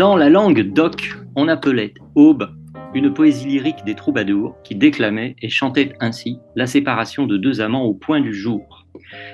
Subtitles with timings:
[0.00, 2.48] Dans la langue d'Oc, on appelait aube
[2.94, 7.84] une poésie lyrique des troubadours qui déclamait et chantait ainsi la séparation de deux amants
[7.84, 8.86] au point du jour.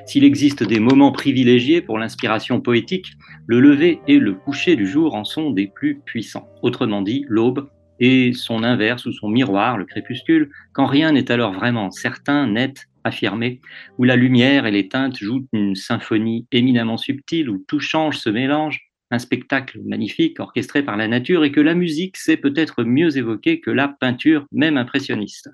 [0.07, 3.13] S'il existe des moments privilégiés pour l'inspiration poétique,
[3.47, 6.49] le lever et le coucher du jour en sont des plus puissants.
[6.63, 11.53] Autrement dit, l'aube et son inverse ou son miroir, le crépuscule, quand rien n'est alors
[11.53, 13.61] vraiment certain, net, affirmé,
[13.99, 18.31] où la lumière et les teintes jouent une symphonie éminemment subtile, où tout change, se
[18.31, 23.17] mélange, un spectacle magnifique orchestré par la nature et que la musique sait peut-être mieux
[23.17, 25.49] évoquer que la peinture, même impressionniste.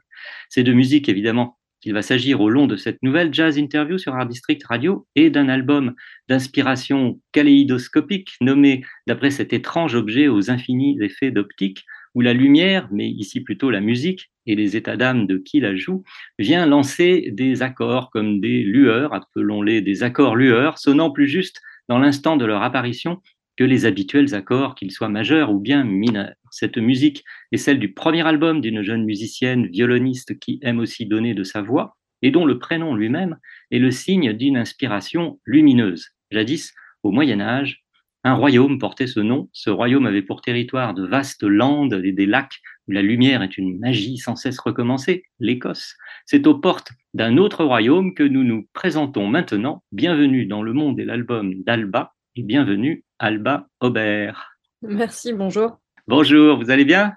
[0.48, 4.14] C'est de musique évidemment qu'il va s'agir au long de cette nouvelle jazz interview sur
[4.14, 5.94] Art District Radio et d'un album
[6.28, 13.08] d'inspiration kaléidoscopique nommé d'après cet étrange objet aux infinis effets d'optique où la lumière, mais
[13.08, 16.04] ici plutôt la musique et les états d'âme de qui la joue,
[16.38, 21.98] vient lancer des accords comme des lueurs, appelons-les des accords lueurs, sonnant plus juste dans
[21.98, 23.20] l'instant de leur apparition
[23.56, 26.34] que les habituels accords, qu'ils soient majeurs ou bien mineurs.
[26.50, 31.34] Cette musique est celle du premier album d'une jeune musicienne violoniste qui aime aussi donner
[31.34, 33.38] de sa voix et dont le prénom lui-même
[33.70, 36.10] est le signe d'une inspiration lumineuse.
[36.30, 37.82] Jadis, au Moyen Âge,
[38.24, 39.48] un royaume portait ce nom.
[39.52, 43.58] Ce royaume avait pour territoire de vastes landes et des lacs où la lumière est
[43.58, 45.96] une magie sans cesse recommencée, l'Écosse.
[46.24, 49.82] C'est aux portes d'un autre royaume que nous nous présentons maintenant.
[49.90, 54.58] Bienvenue dans le monde et l'album d'Alba et bienvenue Alba Aubert.
[54.82, 55.78] Merci, bonjour.
[56.08, 57.14] Bonjour, vous allez bien?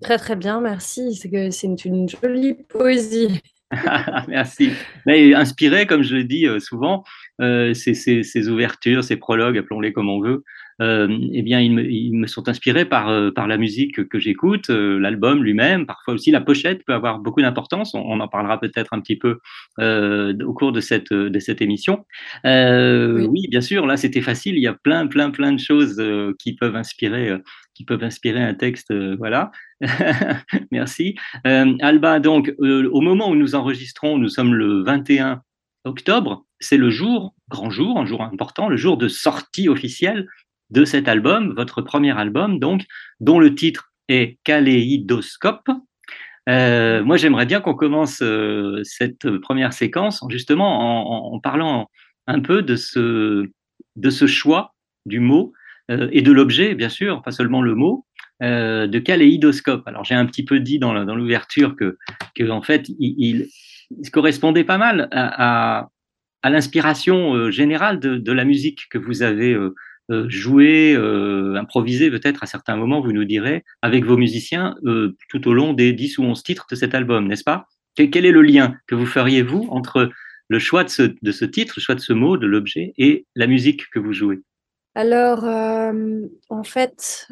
[0.00, 1.14] Très très bien, merci.
[1.14, 3.40] C'est une, jolie poésie.
[4.28, 4.72] Merci.
[5.06, 7.04] Mais inspiré, comme je le dis euh, souvent,
[7.40, 10.42] euh, ces, ces- ces ouvertures, ces prologues, appelons-les comme on veut,
[11.32, 14.70] eh bien, ils me, ils me sont inspirés par, euh, par la musique que, j'écoute,
[14.70, 17.94] euh, l'album lui-même, parfois aussi la pochette peut avoir beaucoup d'importance.
[17.94, 19.38] On, on en parlera peut-être un petit peu
[19.80, 22.04] euh, au cours de cette, de cette émission.
[22.46, 23.26] Euh, Oui.
[23.30, 23.48] oui.
[23.50, 24.56] bien sûr, là c'était facile.
[24.56, 27.38] Il y a plein, plein, plein de choses euh, qui peuvent inspirer, euh,
[27.74, 28.90] qui peuvent inspirer un texte.
[28.90, 29.50] euh, voilà.
[30.70, 31.16] Merci.
[31.46, 35.42] Euh, Alba, donc, euh, au moment où nous enregistrons, nous sommes le 21
[35.84, 40.28] octobre, c'est le jour, grand jour, un jour important, le jour de sortie officielle
[40.72, 42.84] de cet album, votre premier album, donc,
[43.20, 45.68] dont le titre est Kaléidoscope.
[46.48, 51.88] Euh, moi, j'aimerais bien qu'on commence euh, cette première séquence justement en, parlant
[52.26, 53.46] un peu de ce,
[53.96, 54.74] de ce choix
[55.06, 55.52] du mot
[55.90, 58.06] euh, et de l'objet, bien sûr, pas seulement le mot,
[58.40, 59.86] de kaléidoscope.
[59.86, 61.96] Alors, j'ai un petit peu dit dans l'ouverture que,
[62.34, 63.46] que, en fait, il,
[64.10, 65.88] correspondait pas mal à, à,
[66.42, 69.56] à l'inspiration générale de, de la musique que vous avez
[70.12, 75.16] euh, jouée, euh, improvisée peut-être à certains moments, vous nous direz, avec vos musiciens euh,
[75.28, 77.66] tout au long des 10 ou 11 titres de cet album, n'est-ce pas?
[77.94, 80.10] Quel, est le lien que vous feriez, vous, entre
[80.48, 83.26] le choix de ce, de ce titre, le choix de ce mot, de l'objet, et
[83.34, 84.40] la musique que vous jouez?
[84.94, 87.28] Alors, euh, en fait,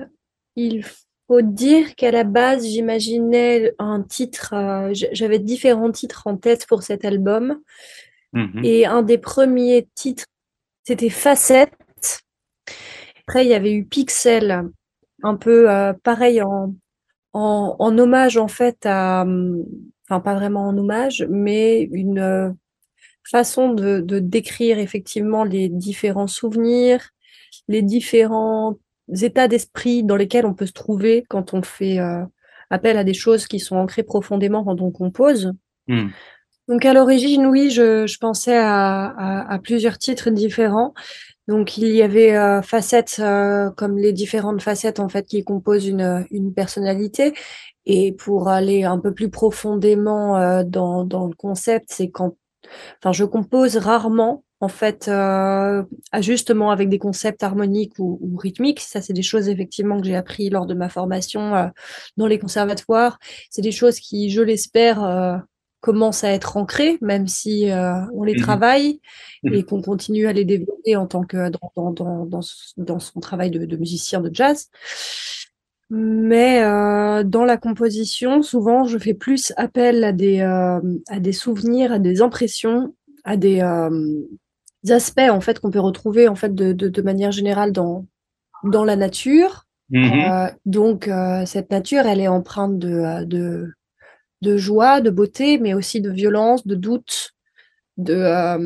[0.56, 0.84] il
[1.26, 6.82] faut dire qu'à la base, j'imaginais un titre, euh, j'avais différents titres en tête pour
[6.82, 7.60] cet album.
[8.32, 8.64] Mhm.
[8.64, 10.24] Et un des premiers titres,
[10.84, 11.72] c'était Facette.
[13.30, 14.68] Après, il y avait eu Pixel,
[15.22, 16.74] un peu euh, pareil en,
[17.32, 19.24] en, en hommage en fait à,
[20.04, 22.50] enfin pas vraiment en hommage, mais une euh,
[23.22, 27.10] façon de, de décrire effectivement les différents souvenirs,
[27.69, 28.78] les différents
[29.22, 32.25] états d'esprit dans lesquels on peut se trouver quand on fait euh,
[32.69, 35.52] appel à des choses qui sont ancrées profondément quand on compose.
[35.87, 36.08] Mm.
[36.66, 40.94] Donc à l'origine, oui, je, je pensais à, à, à plusieurs titres différents.
[41.50, 45.88] Donc il y avait euh, facettes euh, comme les différentes facettes en fait qui composent
[45.88, 47.35] une, une personnalité.
[47.87, 52.37] Et pour aller un peu plus profondément euh, dans, dans le concept, c'est quand,
[53.11, 55.82] je compose rarement en fait, euh,
[56.20, 58.79] justement avec des concepts harmoniques ou, ou rythmiques.
[58.79, 61.73] Ça, c'est des choses effectivement que j'ai appris lors de ma formation
[62.17, 63.19] dans les conservatoires.
[63.50, 65.43] C'est des choses qui, je l'espère,
[65.81, 68.41] commencent à être ancrés, même si euh, on les Mhm.
[68.41, 69.00] travaille
[69.43, 69.55] Mhm.
[69.55, 72.41] et qu'on continue à les développer en tant que dans, dans, dans,
[72.77, 74.69] dans, son travail de, de musicien de jazz.
[75.93, 81.32] Mais euh, dans la composition, souvent, je fais plus appel à des, euh, à des
[81.32, 82.94] souvenirs, à des impressions,
[83.25, 83.61] à des,
[84.85, 88.06] des aspects en fait qu'on peut retrouver en fait de, de, de manière générale dans,
[88.65, 89.67] dans la nature.
[89.91, 90.50] Mhm.
[90.65, 91.11] Donc
[91.47, 93.73] cette nature, elle est empreinte de, de,
[94.42, 97.32] de joie, de beauté, mais aussi de violence, de doute,
[97.98, 98.58] de, euh,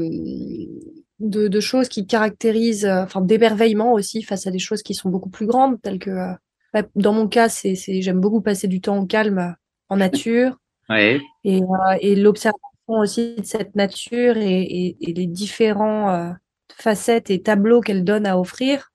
[1.20, 5.10] de, de choses qui caractérisent, euh, enfin d'émerveillement aussi face à des choses qui sont
[5.10, 6.32] beaucoup plus grandes, telles que, euh,
[6.72, 9.54] bah, dans mon cas, c'est, j'aime beaucoup passer du temps au calme,
[9.88, 11.20] en nature, Ouais.
[11.44, 16.34] et, euh, et l'observation aussi de cette nature et, et, et les différents
[16.76, 18.92] facettes et tableaux qu'elle donne à offrir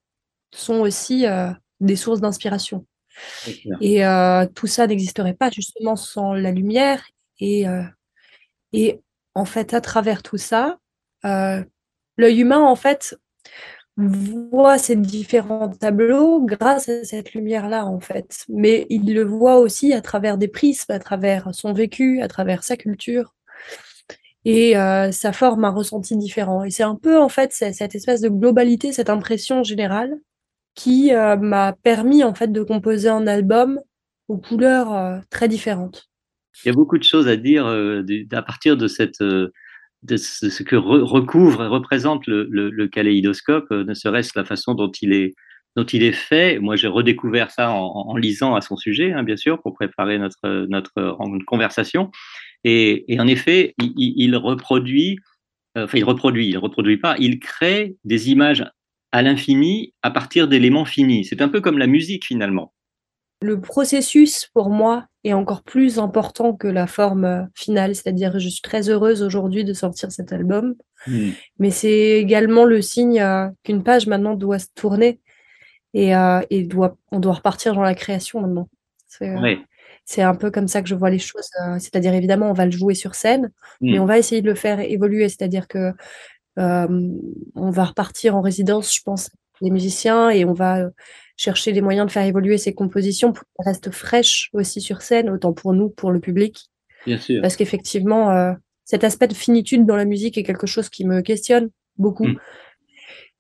[0.54, 1.26] sont aussi
[1.80, 2.86] des sources d'inspiration.
[3.82, 7.04] Et euh, tout ça n'existerait pas justement sans la lumière.
[7.40, 7.84] Et, euh,
[9.36, 10.78] en fait, à travers tout ça,
[11.26, 11.64] euh,
[12.18, 13.18] l'œil humain, en fait,
[13.98, 18.46] voit ces différents tableaux grâce à cette lumière-là, en fait.
[18.50, 22.64] Mais il le voit aussi à travers des prismes, à travers son vécu, à travers
[22.64, 23.36] sa culture.
[24.46, 24.74] Et
[25.12, 26.64] ça forme un ressenti différent.
[26.64, 30.18] Et c'est un peu, en fait, cette espèce de globalité, cette impression générale
[30.80, 33.80] qui euh, m'a permis, en fait, de composer un album
[34.28, 36.08] aux couleurs euh, très différentes.
[36.64, 39.22] Il y a beaucoup de choses à dire euh, à partir de cette
[40.02, 42.88] de ce, que re- recouvre et représente le, le, le
[43.90, 45.36] ne serait-ce la façon dont il est
[45.76, 46.60] dont il est fait.
[46.60, 50.66] Moi, j'ai redécouvert ça en, lisant à son sujet, hein, bien sûr, pour préparer notre
[50.76, 52.12] notre conversation.
[52.64, 55.20] Et, en effet, il, il- reproduit,
[55.76, 58.64] enfin, il reproduit, il reproduit pas, il crée des images
[59.12, 61.26] à l'infini à partir d'éléments finis.
[61.26, 62.74] C'est un peu comme la musique finalement.
[63.42, 67.96] Le processus, pour moi, est encore plus important que la forme euh, finale.
[67.96, 70.76] C'est-à-dire, je suis très heureuse aujourd'hui de sortir cet album.
[71.58, 75.20] Mais c'est également le signe euh, qu'une page maintenant doit se tourner
[75.94, 78.70] et, euh, et doit, on doit repartir dans la création maintenant.
[79.08, 81.50] C'est euh, un peu comme ça que je vois les choses.
[81.80, 83.52] C'est-à-dire, évidemment, on va le jouer sur scène,
[83.82, 85.30] mais on va essayer de le faire évoluer.
[85.30, 85.94] C'est-à-dire que
[86.60, 89.30] on va repartir en résidence, je pense,
[89.62, 90.90] les musiciens, et on va euh,
[91.36, 95.30] chercher les moyens de faire évoluer ces compositions pour qu'elles restent fraîches aussi sur scène,
[95.30, 96.70] autant pour nous, pour le public.
[97.06, 97.42] Bien sûr.
[97.42, 98.54] Parce qu'effectivement, euh,
[98.86, 102.28] cet aspect de finitude dans la musique est quelque chose qui me questionne beaucoup.
[102.28, 102.40] Mm.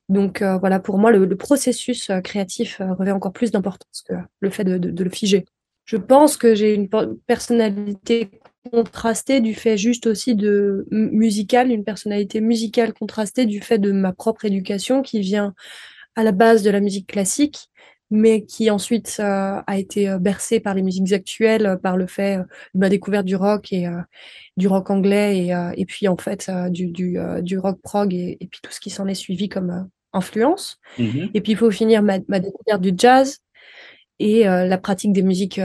[0.10, 4.04] Donc euh, voilà, pour moi, le, le processus euh, créatif euh, revêt encore plus d'importance
[4.08, 5.46] que le fait de, de- de le figer.
[5.86, 8.30] Je pense que j'ai une per- personnalité
[8.72, 14.14] contrastée du fait juste aussi de musicale, une personnalité musicale contrastée du fait de ma
[14.14, 15.54] propre éducation qui vient
[16.16, 17.70] à la base de la musique classique,
[18.12, 22.08] mais qui ensuite euh, a été euh, bercée par les musiques actuelles, euh, par le
[22.08, 24.02] fait de ma découverte du rock et euh,
[24.58, 28.38] du rock anglais et, euh, et puis en fait du, du, du rock prog et,
[28.40, 30.80] et puis tout ce qui s'en est suivi comme influence.
[30.98, 31.30] Mhm.
[31.34, 33.38] Et puis il faut finir ma, ma découverte du jazz
[34.18, 35.62] et la pratique des musiques,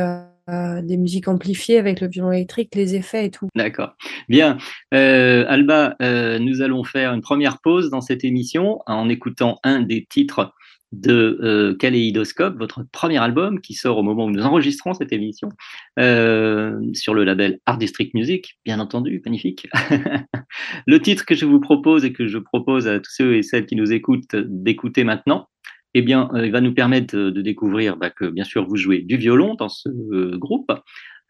[0.50, 3.48] euh, des musiques amplifiées avec le violon électrique, les effets et tout.
[3.56, 3.96] D'accord.
[4.28, 4.58] Bien.
[4.92, 9.80] Euh, Alba, euh, nous allons faire une première pause dans cette émission en écoutant un
[9.80, 10.52] des titres
[10.92, 15.48] de Kaléidoscope, votre premier album qui sort au moment où nous enregistrons cette émission
[15.96, 19.66] sur le label Art District Music, bien entendu, magnifique.
[20.86, 23.66] le titre que je vous propose et que je propose à tous ceux et celles
[23.66, 25.48] qui nous écoutent d'écouter maintenant,
[25.94, 29.00] eh bien, euh, il va nous permettre de découvrir bah, que, bien sûr, vous jouez
[29.00, 30.72] du violon dans ce euh, groupe,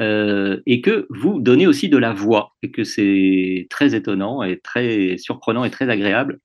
[0.02, 4.58] euh, et que vous donnez aussi de la voix, et que c'est très étonnant et
[4.58, 6.38] très surprenant et très agréable.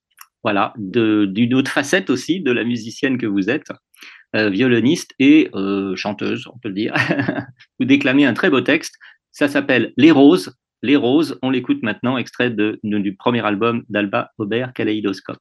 [0.43, 3.71] Voilà, d'une autre facette aussi de la musicienne que vous êtes,
[4.35, 6.93] euh, violoniste et euh, chanteuse, on peut le dire.
[7.79, 8.95] vous déclamez un très beau texte.
[9.31, 10.55] Ça s'appelle Les Roses.
[10.81, 15.39] Les Roses, on l'écoute maintenant, extrait de, de- du premier album d'Alba Aubert, Kaléidoscope.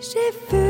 [0.00, 0.69] J'ai vu.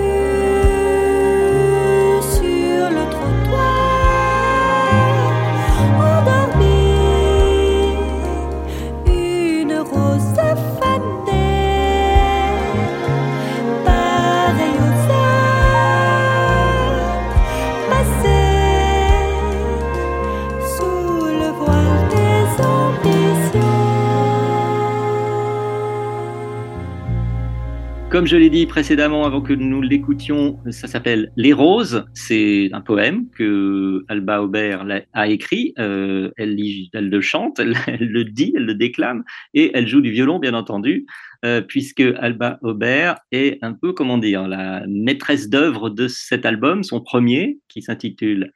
[28.20, 32.04] Comme je l'ai dit précédemment avant que nous l'écoutions, ça s'appelle Les Roses.
[32.12, 34.84] C'est un poème que Alba Aubert
[35.14, 35.72] a écrit.
[35.78, 39.24] Euh, elle, le chante, elle, elle le dit, elle le déclame
[39.54, 41.06] et elle joue du violon, bien entendu,
[41.46, 46.82] euh, puisque Alba Aubert est un peu, comment dire, la maîtresse d'œuvre de cet album,
[46.82, 48.52] son premier, qui s'intitule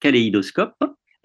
[0.00, 0.76] Kaléidoscope.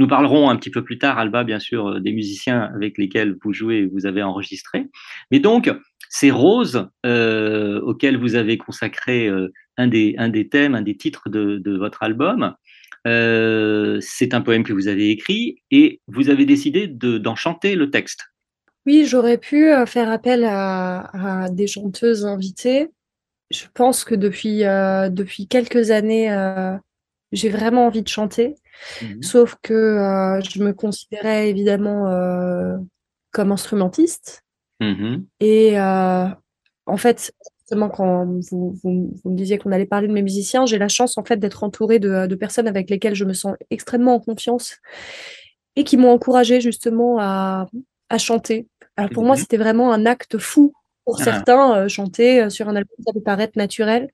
[0.01, 3.37] Nous parlerons un petit peu plus tard, Alba, bien sûr, euh, des musiciens avec lesquels
[3.43, 4.87] vous jouez et vous avez enregistré.
[5.29, 5.71] Mais donc,
[6.09, 10.97] ces roses euh, auxquelles vous avez consacré euh, un, des, un des thèmes, un des
[10.97, 12.55] titres de, de votre album,
[13.05, 17.75] euh, c'est un poème que vous avez écrit et vous avez décidé de- d'en chanter
[17.75, 18.21] le texte.
[18.87, 22.87] Oui, j'aurais pu faire appel à, à des chanteuses invitées.
[23.51, 26.31] Je pense que depuis, depuis quelques années,
[27.31, 28.55] j'ai vraiment envie de chanter.
[29.21, 32.77] Sauf que euh, je me considérais évidemment euh,
[33.31, 34.43] comme instrumentiste.
[34.79, 35.25] Mhm.
[35.39, 36.25] Et euh,
[36.87, 40.65] en fait, justement, quand vous, vous, vous me disiez qu'on allait parler de mes musiciens,
[40.65, 43.55] j'ai la chance en fait d'être entourée de, de personnes avec lesquelles je me sens
[43.69, 44.77] extrêmement en confiance
[45.75, 47.67] et qui m'ont encouragée justement à,
[48.09, 48.67] à chanter.
[48.97, 49.41] Alors pour moi, Mhm.
[49.41, 50.73] c'était vraiment un acte fou.
[51.05, 51.23] Pour Ah.
[51.23, 54.09] certains, chanter sur un album, ça peut paraître naturel.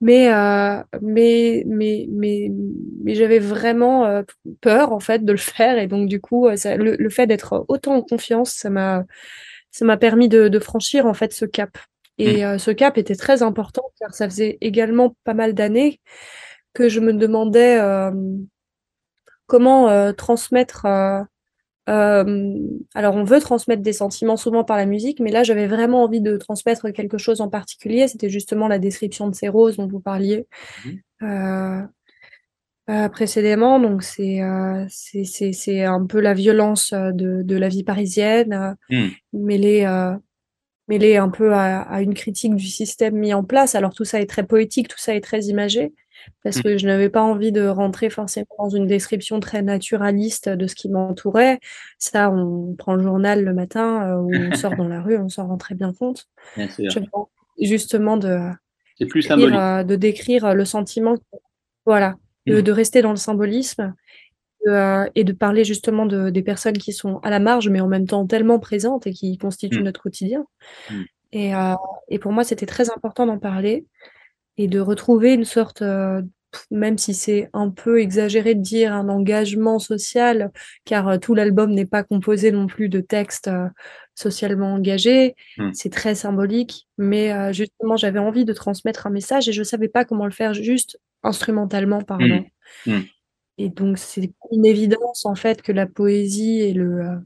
[0.00, 2.50] Mais, euh, mais, mais, mais,
[3.02, 4.22] mais j'avais vraiment euh,
[4.60, 5.78] peur en fait de le faire.
[5.78, 9.04] Et donc, du coup, euh, ça- le, le fait d'être autant en confiance, ça m'a,
[9.70, 11.78] ça m'a permis de, de franchir en fait ce cap.
[12.18, 16.00] Et euh, ce cap était très important car ça faisait également pas mal d'années
[16.74, 18.10] que je me demandais euh,
[19.46, 20.86] comment euh, transmettre.
[21.88, 22.54] Euh,
[22.94, 26.20] alors, on veut transmettre des sentiments souvent par la musique, mais là, j'avais vraiment envie
[26.20, 28.08] de transmettre quelque chose en particulier.
[28.08, 30.46] C'était justement la description de ces roses dont vous parliez
[31.22, 31.82] euh,
[32.88, 33.80] euh, précédemment.
[33.80, 39.08] Donc, c'est un peu la violence de, de la vie parisienne, euh, Mm.
[39.32, 40.08] mêlée,
[40.88, 43.74] mêlée un peu à, à une critique du système mis en place.
[43.74, 45.92] Alors, tout ça est très poétique, tout ça est très imagé,
[46.42, 46.62] parce Mm.
[46.62, 50.74] que je n'avais pas envie de rentrer forcément dans une description très naturaliste de ce
[50.74, 51.58] qui m'entourait.
[51.98, 55.28] Ça, on prend le journal le matin, euh, ou on sort dans la rue, on
[55.28, 56.26] s'en rend très bien compte.
[56.56, 56.84] Bien sûr.
[57.60, 58.38] Justement de,
[58.98, 59.58] C'est plus décrire, symbolique.
[59.60, 61.14] euh, de décrire euh, le sentiment,
[61.86, 62.16] voilà,
[62.46, 62.62] de, Mm.
[62.62, 63.94] de rester dans le symbolisme
[64.66, 67.86] de, et de parler justement de, des personnes qui sont à la marge, mais en
[67.88, 69.84] même temps tellement présentes et qui constituent Mm.
[69.84, 70.44] notre quotidien.
[71.32, 71.74] Et, euh,
[72.08, 73.84] et pour moi, c'était très important d'en parler
[74.56, 76.22] et de retrouver une sorte, euh,
[76.70, 80.52] même si c'est un peu exagéré de dire un engagement social,
[80.84, 83.68] car euh, tout l'album n'est pas composé non plus de textes euh,
[84.14, 85.70] socialement engagés, Mm.
[85.72, 89.88] c'est très symbolique, mais euh, justement, j'avais envie de transmettre un message et je savais
[89.88, 92.44] pas comment le faire juste instrumentalement parlant.
[92.86, 92.92] Mm.
[92.92, 93.02] Mm.
[93.58, 97.18] Et donc, c'est une évidence en fait que la poésie et le,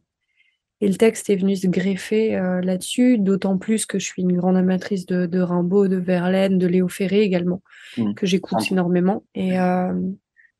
[0.80, 4.36] et le texte est venu se greffer euh, là-dessus, d'autant plus que je suis une
[4.36, 7.62] grande amatrice de, de Rimbaud, de Verlaine, de Léo Ferré également,
[7.96, 8.14] Mm.
[8.14, 9.24] que j'écoute énormément.
[9.34, 9.92] Et, euh,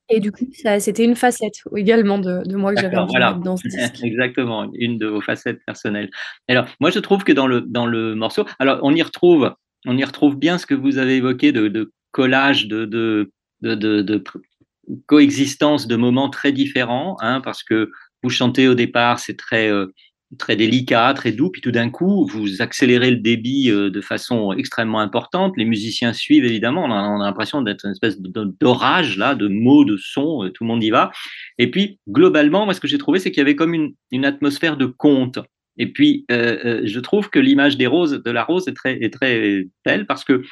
[0.09, 3.39] et du coup, c'était une facette également de, de moi que j'avais voilà.
[3.45, 4.03] dans ce disque.
[4.03, 6.11] Exactement, une de vos facettes personnelles.
[6.49, 9.55] Alors, moi, je trouve que dans le, dans le morceau, alors, on y retrouve,
[9.87, 14.25] on y retrouve bien ce que vous avez évoqué de, de collage, de, de, de,
[15.07, 17.91] coexistence de moments très différents, hein, parce que
[18.23, 19.87] vous chantez au départ, c'est très, euh,
[20.37, 24.53] très délicat, très doux, puis tout d'un coup, vous accélérez le débit euh, de façon
[24.53, 25.55] extrêmement importante.
[25.57, 26.85] Les musiciens suivent évidemment.
[26.85, 30.45] On a, on a l'impression d'être une espèce d'orage là, de mots, de sons.
[30.45, 31.11] euh, Tout le monde y va.
[31.57, 34.77] Et puis globalement, moi, ce que j'ai trouvé, c'est qu'il y avait comme une, atmosphère
[34.77, 35.39] de conte.
[35.79, 39.15] Et puis, euh, je trouve que l'image des roses, de la rose, est très, est
[39.15, 40.43] très belle parce que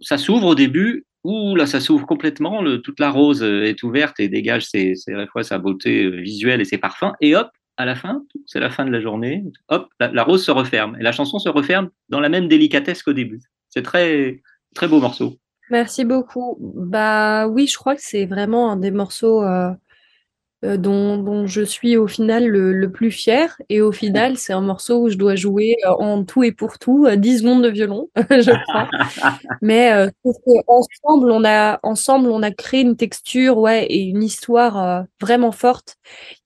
[0.00, 1.04] ça s'ouvre au début.
[1.24, 2.62] Ouh là, ça s'ouvre complètement.
[2.78, 6.60] Toute la rose est ouverte et dégage ses, ses- à la fois sa beauté visuelle
[6.60, 7.12] et ses parfums.
[7.20, 7.48] Et hop,
[7.78, 9.44] à la fin, c'est la fin de la journée.
[9.68, 13.12] Hop, la, rose se referme et la chanson se referme dans la même délicatesse qu'au
[13.12, 13.40] début.
[13.70, 14.42] C'est très,
[14.74, 15.36] très beau morceau.
[15.70, 16.56] Merci beaucoup.
[16.60, 19.70] Bah oui, je crois que c'est vraiment un des morceaux euh,
[20.62, 23.56] dont, dont je suis au final le, le plus fier.
[23.68, 26.78] Et au final, c'est un morceau où je dois jouer euh, en tout et pour
[26.78, 28.88] tout euh, 10 secondes de violon, je crois.
[29.62, 30.10] Mais euh,
[30.66, 35.52] ensemble, on a, ensemble, on a créé une texture ouais, et une histoire euh, vraiment
[35.52, 35.96] forte.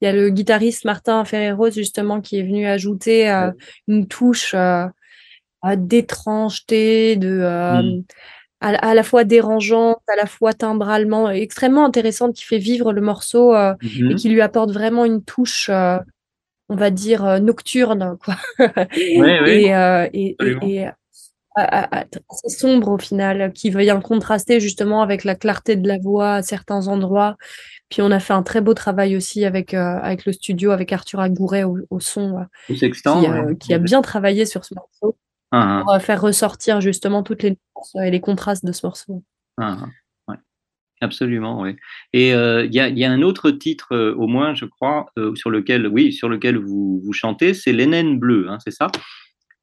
[0.00, 3.50] Il y a le guitariste Martin Ferreros, justement, qui est venu ajouter euh,
[3.88, 4.86] une touche euh,
[5.64, 8.02] euh, d'étrangeté, de, euh, Mm.
[8.62, 12.92] À, à la fois dérangeante, à la fois timbralement, euh, extrêmement intéressante, qui fait vivre
[12.92, 14.14] le morceau euh, et Mhm.
[14.16, 15.98] qui lui apporte vraiment une touche, euh,
[16.68, 18.36] on va dire, nocturne, quoi.
[18.58, 20.66] Ouais, ouais, Et, euh, et, et, absolument.
[20.66, 20.94] et, à-
[21.54, 25.98] à- à- assez sombre au final, qui vient contraster justement avec la clarté de la
[25.98, 27.36] voix à certains endroits.
[27.90, 31.20] Puis on a fait un très beau travail aussi avec, avec le studio, avec Arthur
[31.20, 32.44] Agouret au, au son, ouais.
[33.60, 35.16] qui a bien travaillé sur ce morceau
[35.52, 39.22] Ah, pour euh, faire ressortir justement toutes les nuances et les contrastes de ce morceau.
[39.58, 39.86] ah, ah,
[40.28, 40.36] ouais.
[41.00, 41.76] Absolument, oui.
[42.12, 45.34] Et euh, il y, y a un autre titre, euh, au moins, je crois, euh,
[45.34, 48.86] sur lequel, oui, sur lequel vous, vous chantez, c'est Les Naines Bleues, hein, c'est ça?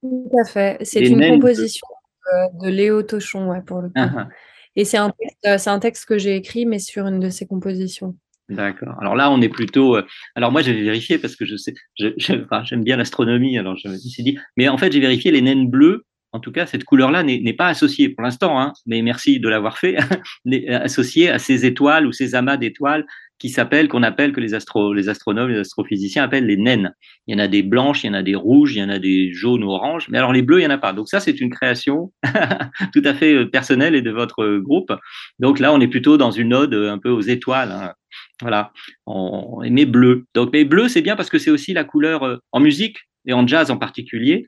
[0.01, 0.77] Tout à fait.
[0.83, 1.87] C'est une composition
[2.33, 3.93] euh, de Léo Tochon, ouais, pour le coup.
[3.97, 4.27] Ah, ah.
[4.75, 7.47] Et c'est un texte, euh, un texte que j'ai écrit, mais sur une de ses
[7.47, 8.15] compositions.
[8.49, 8.95] D'accord.
[8.99, 9.95] Alors là, on est plutôt.
[9.95, 10.03] euh,
[10.35, 13.57] Alors moi, j'avais vérifié parce que je sais, j'aime bien l'astronomie.
[13.57, 16.05] Alors je me suis dit, mais en fait, j'ai vérifié les naines bleues.
[16.31, 18.59] En tout cas, cette couleur-là n'est pas associée pour l'instant.
[18.59, 19.97] Hein, mais merci de l'avoir fait.
[20.45, 23.05] n'est associée à ces étoiles ou ces amas d'étoiles
[23.39, 26.93] qui s'appellent, qu'on appelle, que les astro, les astronomes, les astrophysiciens appellent les naines.
[27.25, 28.89] Il y en a des blanches, il y en a des rouges, il y en
[28.89, 30.07] a des jaunes, oranges.
[30.09, 30.91] Mais alors les bleus, il y en a pas.
[30.93, 32.11] Donc ça, c'est une création
[32.93, 34.91] tout à fait euh, personnelle et de votre euh, groupe.
[35.39, 37.71] Donc là, on est plutôt dans une ode euh, un peu aux étoiles.
[37.71, 37.93] hein.
[38.41, 38.71] Voilà,
[39.05, 40.25] on, mais bleu.
[40.33, 43.33] Donc, mais bleu, c'est bien parce que c'est aussi la couleur euh, en musique et
[43.33, 44.47] en jazz en particulier.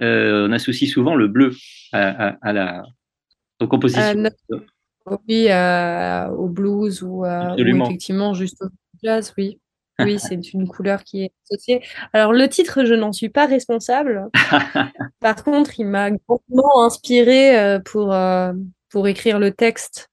[0.00, 1.54] euh, on associe souvent le bleu
[1.92, 2.82] à, à- à la
[3.60, 4.02] aux compositions.
[4.52, 4.58] Euh,
[5.28, 8.68] Oui, euh, au blues ou, ou effectivement juste au
[9.02, 9.58] jazz, oui.
[10.00, 11.82] Oui, c'est une couleur qui est associée.
[12.14, 14.28] Alors, le titre, je n'en suis pas responsable.
[15.20, 18.14] Par contre, il m'a grandement inspiré pour,
[18.90, 20.08] pour écrire le texte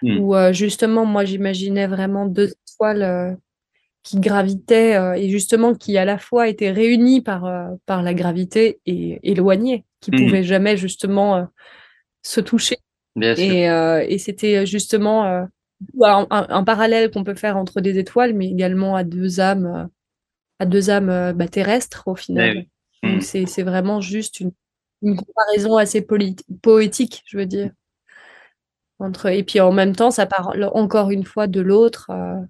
[0.00, 0.18] Hmm.
[0.20, 3.34] où justement, moi, j'imaginais vraiment deux étoiles euh,
[4.02, 8.14] qui gravitaient euh, et justement qui à la fois étaient réunies par, euh, par la
[8.14, 10.16] gravité et éloignées, qui Hmm.
[10.16, 11.46] pouvaient jamais justement
[12.22, 12.76] se toucher.
[13.16, 13.44] Bien sûr.
[13.44, 15.44] Et, et c'était justement euh,
[16.00, 19.88] un, parallèle qu'on peut faire entre des étoiles, mais également à deux âmes,
[20.58, 22.50] à deux âmes bah, terrestres au final.
[22.54, 23.16] Eh oui.
[23.16, 23.20] Hmm.
[23.20, 24.52] c'est vraiment juste une,
[25.02, 26.06] une comparaison assez
[26.62, 27.70] poétique, je veux dire.
[29.00, 32.10] Entre, et puis en même temps, ça parle encore une fois de l'autre.
[32.10, 32.40] euh,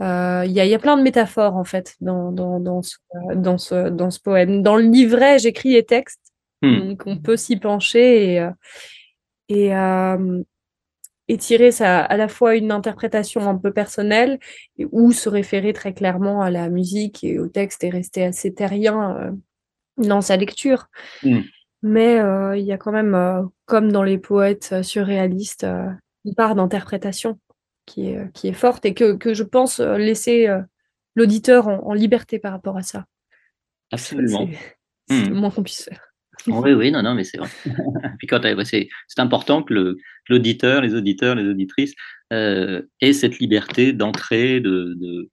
[0.00, 2.82] euh, Il y a, il y a plein de métaphores en fait dans, dans, dans,
[2.82, 2.96] ce,
[3.34, 4.62] dans, ce, dans ce poème.
[4.62, 6.20] Dans le livret, j'écris les textes,
[6.62, 6.88] Hmm.
[6.90, 8.50] donc on peut s'y pencher et, euh,
[9.48, 10.42] et, euh,
[11.28, 14.38] et tirer ça à la fois une interprétation un peu personnelle
[14.76, 18.52] et- ou se référer très clairement à la musique et au texte et rester assez
[18.52, 19.30] terrien euh,
[19.96, 20.88] dans sa lecture.
[21.22, 21.40] Hmm.
[21.82, 25.88] Mais euh, il y a quand même, euh, comme dans les poètes euh, surréalistes, euh,
[26.26, 27.38] une part d'interprétation
[27.86, 30.60] qui est, qui est forte et que, que je pense euh, laisser euh,
[31.14, 33.06] l'auditeur en, en liberté par rapport à ça.
[33.92, 34.48] Absolument.
[34.48, 34.58] C'est
[35.12, 35.28] Hmm.
[35.30, 36.00] le moins qu'on puisse faire.
[36.46, 37.48] Oui, oui, non, non, mais c'est vrai.
[38.18, 38.88] Puis quand euh, c'est
[39.18, 39.96] important que le-
[40.28, 41.94] l'auditeur, les auditeurs, les auditrices
[42.32, 45.28] euh, aient cette liberté d'entrer, de, de,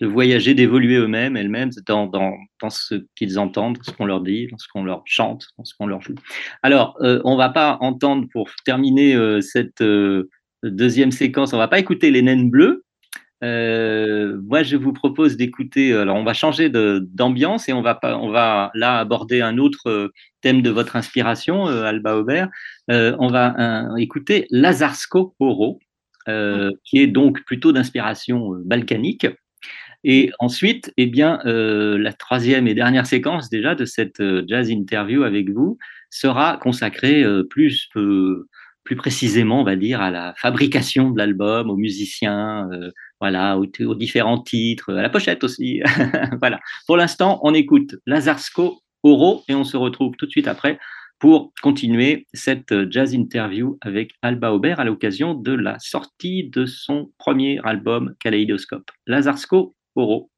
[0.00, 4.48] de voyager, d'évoluer eux-mêmes, elles-mêmes dans, dans, dans ce qu'ils entendent, ce qu'on leur dit,
[4.48, 6.14] dans ce qu'on leur chante, dans ce qu'on leur joue.
[6.62, 10.28] Alors, euh, on va pas entendre pour terminer euh, cette euh,
[10.62, 12.84] deuxième séquence, on va pas écouter les naines bleues.
[13.42, 15.92] Euh, moi, je vous propose d'écouter.
[15.92, 20.12] Alors, on va changer d'ambiance et on va on va là aborder un autre euh,
[20.42, 22.48] thème de votre inspiration, euh, Alba Aubert.
[22.90, 25.80] Euh, on va euh, écouter Lazarsko Oro,
[26.28, 29.26] euh, qui est donc plutôt d'inspiration euh, balkanique.
[30.04, 34.68] Et ensuite, eh bien, euh, la troisième et dernière séquence déjà de cette euh, jazz
[34.70, 35.78] interview avec vous
[36.10, 38.48] sera consacrée euh, plus, euh,
[38.84, 42.90] plus précisément, on va dire, à la fabrication de l'album, aux musiciens, euh,
[43.20, 45.80] voilà, aux, aux différents titres, à la pochette aussi.
[46.40, 46.58] voilà.
[46.86, 50.78] Pour l'instant, on écoute Lazarsko Oro et on se retrouve tout de suite après
[51.18, 57.12] pour continuer cette jazz interview avec Alba Aubert à l'occasion de la sortie de son
[57.16, 58.90] premier album Kaleidoscope.
[59.06, 60.30] Lazarsko Oro.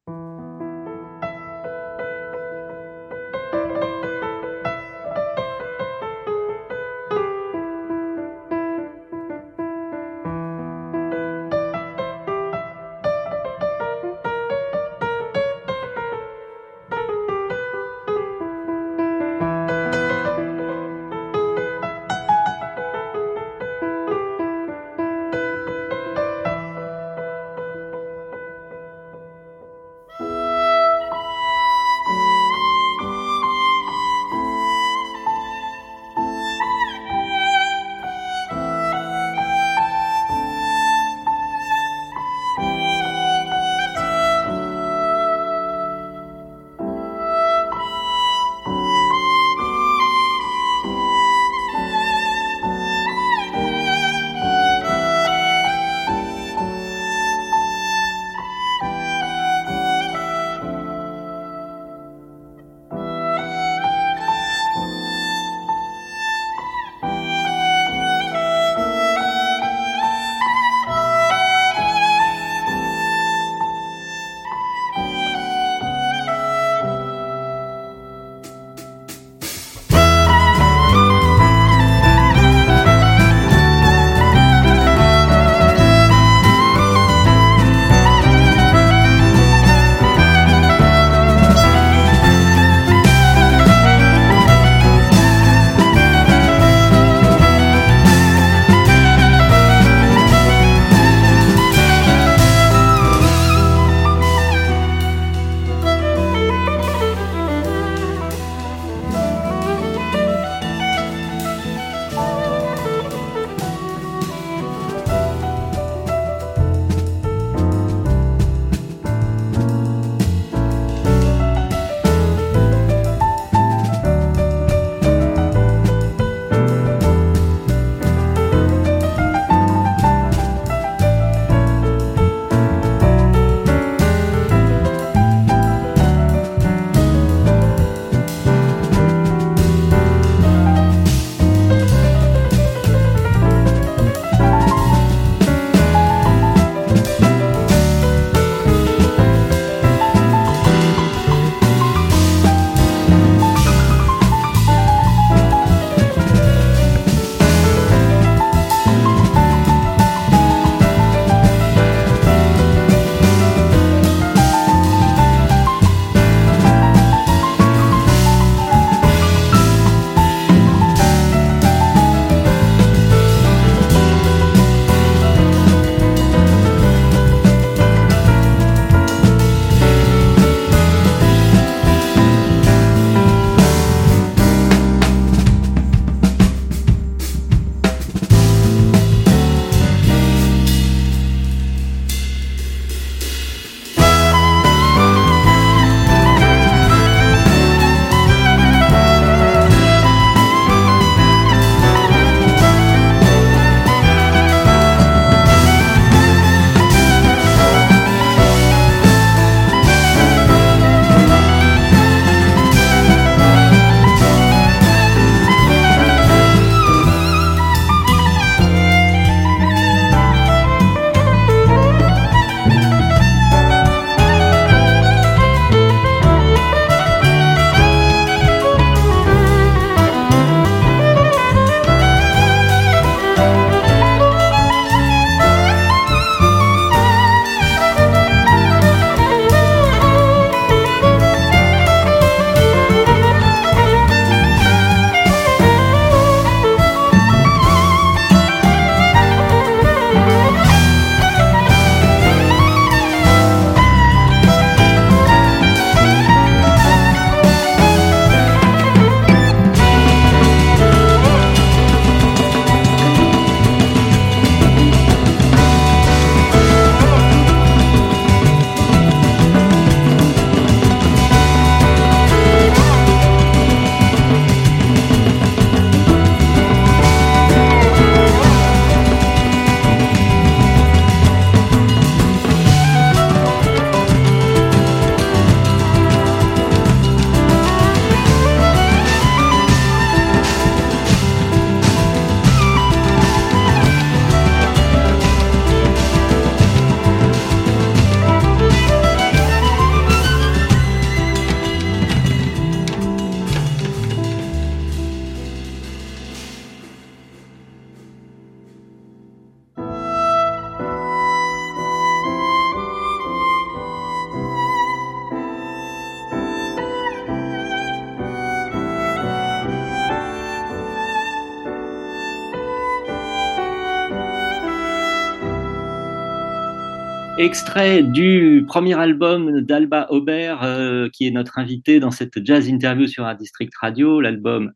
[327.45, 333.05] Extrait du premier album d'Alba Aubert, euh, qui est notre invité dans cette jazz interview
[333.05, 334.73] sur Art District Radio, l'album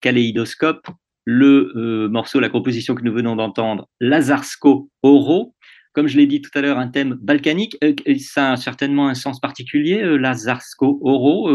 [0.00, 0.86] Kaléidoscope,
[1.24, 5.56] le euh, morceau, la composition que nous venons d'entendre, Lazarsko Oro.
[5.94, 7.76] Comme je l'ai dit tout à l'heure, un thème balkanique.
[7.82, 11.50] Euh, ça a certainement un sens particulier, Lazarsko Oro.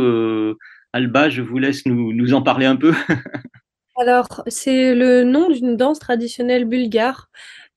[0.92, 2.94] Alba, je vous laisse nous en parler un peu.
[4.00, 7.30] Alors, c'est le nom d'une danse traditionnelle bulgare.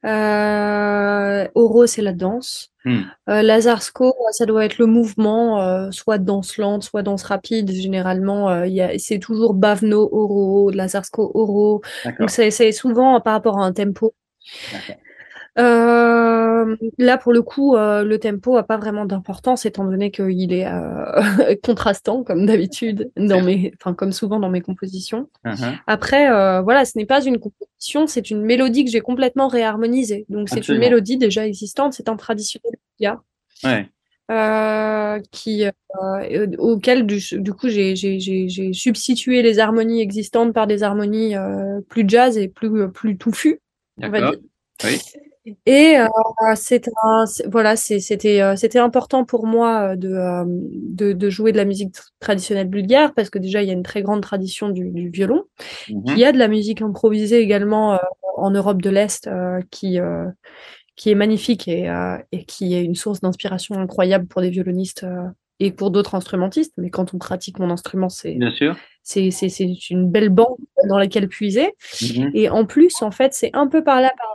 [0.07, 2.69] Euh, Oro, c'est la danse.
[2.85, 3.01] Hmm.
[3.29, 7.71] Euh, Lazarsko, ça doit être le mouvement, euh, soit danse lente, soit danse rapide.
[7.71, 11.83] Généralement, euh, il y a- c'est toujours Bavno Oro, Lazarsko Oro.
[12.19, 14.15] Donc, c'est souvent par rapport à un tempo.
[15.59, 20.53] Euh, là, pour le coup, euh, le tempo n'a pas vraiment d'importance étant donné qu'il
[20.53, 25.29] est euh, contrastant, comme d'habitude, dans mes, enfin, comme souvent dans mes compositions.
[25.45, 25.77] Uh-huh.
[25.87, 26.29] Après,
[26.63, 30.25] voilà, ce n'est pas une composition, c'est une mélodie que j'ai complètement réharmonisée.
[30.29, 33.23] Donc, c'est une mélodie déjà existante, c'est un traditionnel bulgare,
[33.65, 33.89] Ouais.
[34.31, 35.65] euh, qui,
[36.59, 41.35] auquel, du, du coup, j'ai substitué les harmonies existantes par des harmonies
[41.89, 43.61] plus jazz et plus, plus touffues,
[44.01, 44.41] on va dire.
[44.85, 44.99] Oui.
[45.67, 46.07] Et euh,
[46.55, 46.89] c'est
[47.51, 51.65] voilà, c'était euh, c'était important pour moi euh, de, euh, de, de jouer de la
[51.65, 54.91] musique tr- traditionnelle bulgare parce que déjà il y a une très grande tradition du,
[54.91, 55.45] du violon.
[55.89, 56.03] Mhm.
[56.09, 57.99] Il y a de la musique improvisée également euh,
[58.37, 59.99] en Europe de l'Est euh, qui,
[60.97, 61.91] qui est magnifique et,
[62.33, 65.05] et qui est une source d'inspiration incroyable pour des violonistes
[65.59, 66.73] et pour d'autres instrumentistes.
[66.79, 68.35] Mais quand on pratique mon instrument, c'est
[69.03, 70.57] c'est c'est- c'est une belle bande
[70.89, 71.73] dans laquelle puiser.
[72.03, 72.31] Mhm.
[72.35, 74.27] Et en plus, en fait, c'est un peu par là, par,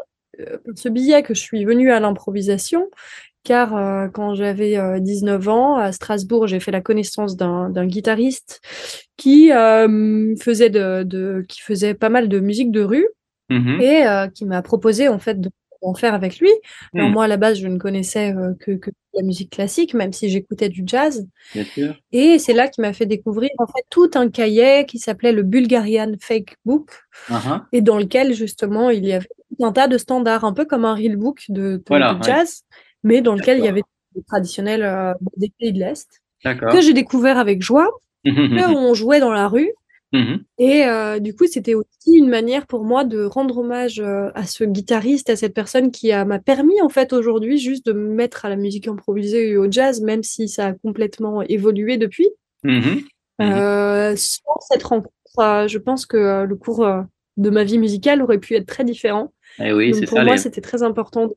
[0.65, 2.89] par ce biais que je suis venue à l'improvisation,
[3.43, 8.61] car euh, quand j'avais euh, 19 ans, à Strasbourg, j'ai fait la connaissance d'un guitariste
[9.17, 13.07] qui, euh, faisait de, de- qui faisait pas mal de musique de rue
[13.51, 13.79] Mhm.
[13.79, 15.51] et euh, qui m'a proposé en fait de-
[15.85, 16.49] d'en faire avec lui.
[16.93, 17.13] Alors Mhm.
[17.13, 20.29] moi, à la base, je ne connaissais euh, que, que la musique classique, même si
[20.29, 21.25] j'écoutais du jazz.
[21.53, 21.95] Bien sûr.
[22.11, 25.43] Et c'est là qu'il m'a fait découvrir en fait tout un cahier qui s'appelait le
[25.43, 26.89] Bulgarian Fake Book,
[27.29, 27.61] Uh-huh.
[27.71, 29.27] et dans lequel justement il y avait
[29.61, 32.23] un tas de standards, un peu comme un real book de, de- Voilà, de ouais.
[32.25, 32.63] jazz,
[33.03, 33.83] mais dans lequel il y avait
[34.15, 37.89] des traditionnels euh, des pays de l'Est, que j'ai découvert avec joie,
[38.25, 38.75] que Mhm.
[38.75, 39.71] on jouait dans la rue.
[40.13, 40.43] Mhm.
[40.59, 44.45] Et euh, du coup, c'était aussi une manière pour moi de rendre hommage euh, à
[44.45, 48.45] ce guitariste, à cette personne qui m'a permis en fait aujourd'hui juste de me mettre
[48.45, 52.29] à la musique improvisée et au jazz, même si ça a complètement évolué depuis.
[52.63, 53.01] Mhm.
[53.39, 53.51] Mhm.
[53.51, 55.11] Euh, sans cette rencontre,
[55.67, 56.87] je pense que le cours
[57.37, 59.33] de ma vie musicale aurait pu être très différent.
[59.59, 61.27] Eh oui, Donc pour ça, moi, les- c'était très important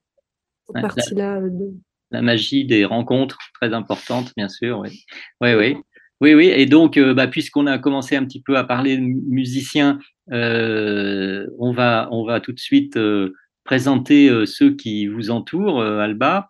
[0.67, 1.41] cette Ouais, partie-là.
[1.41, 1.75] de-
[2.11, 4.79] la magie des rencontres, très importante, bien sûr.
[4.79, 5.05] Oui,
[5.43, 5.77] oui, oui.
[6.21, 6.47] Oui, oui.
[6.47, 9.99] Et donc, euh, bah, puisqu'on a commencé un petit peu à parler de mu- musiciens,
[10.33, 13.33] euh, on, va, on va tout de suite euh,
[13.65, 16.49] présenter ceux qui vous entourent, Alba,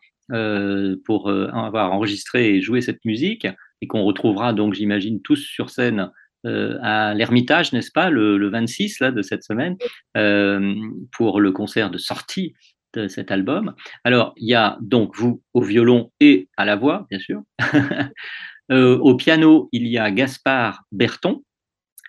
[1.05, 3.47] pour avoir enregistré et joué cette musique,
[3.81, 6.11] et qu'on retrouvera donc, j'imagine, tous sur scène
[6.47, 9.77] euh, à l'Ermitage, n'est-ce pas, le, le 26 là, de cette semaine,
[10.17, 10.75] euh,
[11.13, 12.55] pour le concert de sortie
[12.95, 13.75] de cet album.
[14.05, 17.43] Alors, il y a donc vous au violon et à la voix, bien sûr.
[18.71, 21.43] Euh, au piano, il y a Gaspard Berton,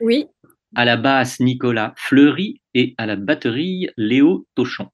[0.01, 0.25] Oui,
[0.75, 4.87] à la basse, Nicolas Fleury, et à la batterie, Léo Tochon.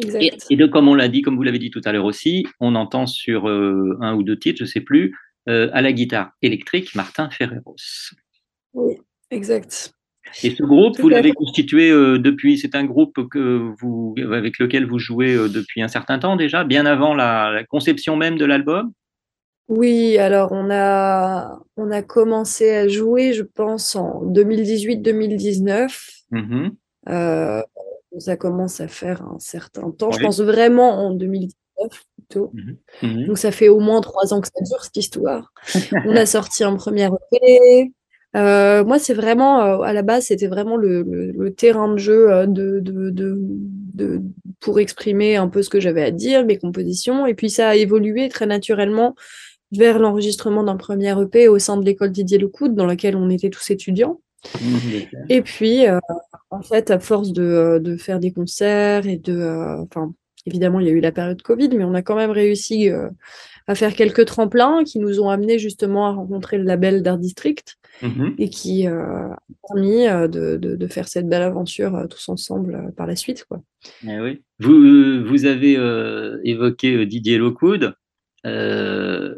[0.00, 0.22] exact.
[0.50, 2.46] Et, et de, comme on l'a dit, comme vous l'avez dit tout à l'heure aussi,
[2.58, 5.14] on entend sur euh, un ou deux titres, je ne sais plus,
[5.48, 7.76] euh, à la guitare électrique, Martin Ferreros.
[8.72, 8.94] Oui,
[9.30, 9.92] exact.
[10.42, 14.58] Et ce groupe, Tout vous l'avez constitué euh, depuis, c'est un groupe que vous, avec
[14.58, 18.38] lequel vous jouez euh, depuis un certain temps déjà, bien avant la, la conception même
[18.38, 18.92] de l'album?
[19.68, 26.10] Oui, alors on a, on a commencé à jouer, je pense, en 2018-2019.
[26.30, 26.72] Mhm.
[27.08, 27.62] Euh,
[28.18, 30.10] ça commence à faire un certain temps.
[30.12, 32.52] Je pense vraiment en 2019 plutôt.
[33.02, 33.26] Mhm.
[33.26, 35.52] Donc ça fait au moins trois ans que ça dure cette histoire.
[36.06, 37.92] On a sorti un premier EP.
[38.34, 41.98] Euh, moi, c'est vraiment, euh, à la base, c'était vraiment le, le- le terrain de
[41.98, 44.22] jeu de, de, de, de-
[44.60, 47.26] pour exprimer un peu ce que j'avais à dire, mes compositions.
[47.26, 49.14] Et puis ça a évolué très naturellement
[49.72, 53.50] vers l'enregistrement d'un premier EP au sein de l'école Didier Lecoud, dans laquelle on était
[53.50, 54.20] tous étudiants.
[54.60, 55.24] Mhm.
[55.28, 55.98] Et puis, euh,
[56.50, 59.32] en fait, à force de, euh, de faire des concerts et de...
[59.36, 60.12] euh, Enfin,
[60.46, 63.08] évidemment, il y a eu la période Covid, mais on a quand même réussi euh,
[63.68, 67.76] à faire quelques tremplins qui nous ont amenés justement à rencontrer le label d'Art District
[68.02, 68.34] Mhm.
[68.38, 69.36] et qui a
[69.68, 73.44] permis de, de, de faire cette belle aventure tous ensemble par la suite.
[73.44, 73.62] Quoi.
[74.08, 74.42] Eh oui.
[74.58, 75.74] Vous, vous avez
[76.42, 77.94] évoqué Didier Lockwood.
[78.46, 79.34] Euh,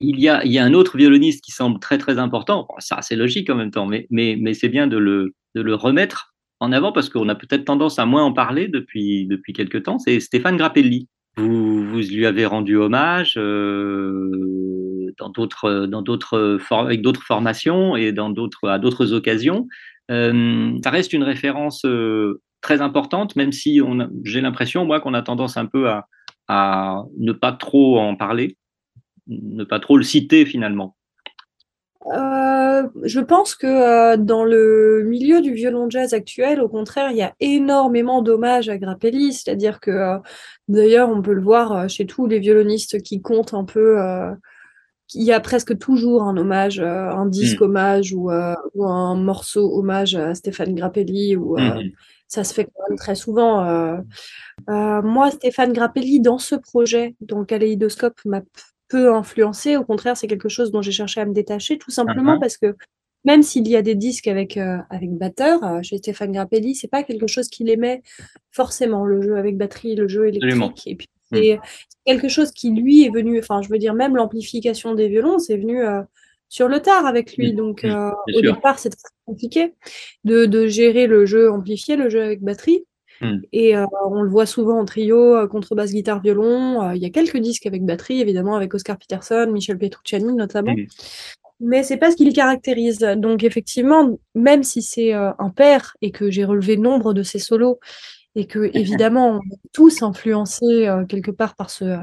[0.00, 2.66] il, y a, il y a un autre violoniste qui semble très très important.
[2.78, 5.74] Ça, c'est logique en même temps, mais, mais, mais c'est bien de le, de le
[5.74, 9.84] remettre en avant parce qu'on a peut-être tendance à moins en parler depuis, depuis quelques
[9.84, 9.98] temps.
[9.98, 11.08] C'est Stéphane Grappelli.
[11.36, 18.12] vous, vous lui avez rendu hommage euh, dans d'autres, dans d'autres avec d'autres formations et
[18.12, 19.68] dans d'autres, à d'autres occasions.
[20.10, 23.80] Euh, ça reste une référence euh, très importante, même si
[24.24, 26.06] j'ai l'impression, moi, qu'on a tendance un peu à,
[26.48, 28.56] à ne pas trop en parler,
[29.28, 30.94] ne pas trop le citer finalement.
[32.14, 37.16] Euh, je pense que euh, dans le milieu du violon jazz actuel, au contraire, il
[37.18, 39.32] y a énormément d'hommages à Grappelli.
[39.32, 40.18] C'est-à-dire que, euh,
[40.68, 43.98] d'ailleurs, on peut le voir chez tous les violonistes qui comptent un peu.
[45.14, 47.64] il y a presque toujours un hommage, un disque Mm.
[47.64, 48.30] hommage ou,
[48.74, 51.34] ou un morceau hommage à Stéphane Grappelli.
[51.36, 51.90] Ou, euh, Mhm.
[52.28, 53.64] ça se fait quand même très souvent.
[54.68, 58.42] moi, Stéphane Grappelli, dans ce projet, dans le Kaléidoscope, m'a
[58.88, 59.76] p- peu influencé.
[59.76, 62.40] Au contraire, c'est quelque chose dont j'ai cherché à me détacher, tout simplement Mhm.
[62.40, 62.74] parce que
[63.24, 66.88] même s'il y a des disques avec, euh, avec batteur, euh, chez Stéphane Grappelli, c'est
[66.88, 68.02] pas quelque chose qu'il aimait
[68.52, 70.66] forcément, le jeu avec batterie, le jeu Absolument.
[70.66, 70.86] électrique.
[70.92, 71.58] Et puis, c'est
[72.06, 75.56] quelque chose qui, lui, est venu, enfin, je veux dire, même l'amplification des violons, c'est
[75.58, 76.00] venu euh,
[76.48, 77.52] sur le tard avec lui.
[77.52, 77.56] Mm.
[77.56, 78.54] Donc, au sûr.
[78.54, 79.74] départ, c'était très compliqué
[80.24, 82.84] de, de gérer le jeu amplifié, le jeu avec batterie.
[83.20, 83.38] Mm.
[83.52, 86.82] Et euh, on le voit souvent en trio, euh, contrebasse, guitare, violon.
[86.82, 90.72] Euh, Il y a quelques disques avec batterie, évidemment, avec Oscar Peterson, Michel Petrucciani notamment.
[90.72, 90.86] Mm.
[91.60, 93.00] Mais c'est pas ce qui le caractérise.
[93.16, 97.80] Donc effectivement, même si c'est un père et que j'ai relevé nombre de ses solos
[98.36, 101.96] et que évidemment on est tous influencés quelque part par ce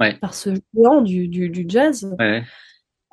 [0.00, 0.14] Ouais.
[0.14, 2.42] par ce géant du, du, du jazz, Ouais.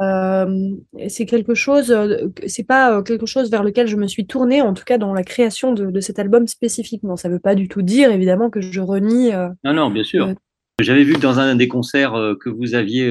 [0.01, 0.69] Euh,
[1.07, 4.61] c'est quelque chose, euh, c'est pas euh, quelque chose vers lequel je me suis tournée,
[4.61, 7.15] en tout cas dans la création de, de cet album spécifiquement.
[7.15, 9.33] Ça veut pas du tout dire évidemment que je renie.
[9.33, 10.27] euh, Non, non, bien sûr.
[10.27, 10.33] Euh,
[10.79, 13.07] J'avais vu que dans un des concerts que vous aviez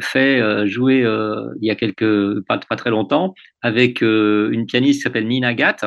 [0.00, 1.04] fait jouer
[1.60, 5.84] il y a quelques pas, pas très longtemps avec une pianiste qui s'appelle Nina Gatt,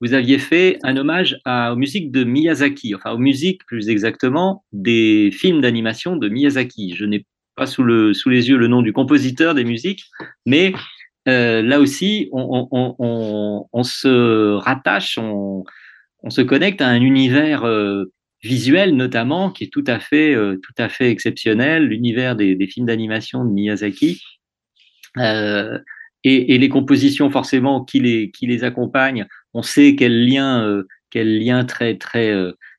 [0.00, 4.64] vous aviez fait un hommage à, aux musiques de Miyazaki, enfin aux musiques plus exactement
[4.72, 6.94] des films d'animation de Miyazaki.
[6.94, 7.24] Je n'ai
[7.56, 10.04] pas sous, le, sous les yeux le nom du compositeur des musiques,
[10.44, 10.72] mais
[11.28, 15.64] euh, là aussi, on, on, se rattache, on,
[16.28, 18.04] se connecte à un univers euh,
[18.42, 22.66] visuel notamment qui est tout à fait, euh, tout à fait exceptionnel, l'univers des, des
[22.66, 24.22] films d'animation de Miyazaki.
[26.24, 31.38] Et, et les compositions forcément qui les, qui les accompagnent, on sait quel lien, quel
[31.38, 32.34] lien très, très,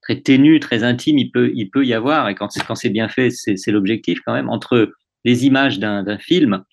[0.07, 2.29] très ténu, très intime il peut, y avoir.
[2.29, 4.91] Et quand c'est, bien fait, c'est, l'objectif quand même entre
[5.25, 6.63] les images d'un, film,